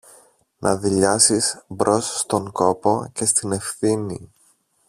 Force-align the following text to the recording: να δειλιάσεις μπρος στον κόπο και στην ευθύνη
να 0.59 0.77
δειλιάσεις 0.77 1.63
μπρος 1.67 2.19
στον 2.19 2.51
κόπο 2.51 3.09
και 3.13 3.25
στην 3.25 3.51
ευθύνη 3.51 4.29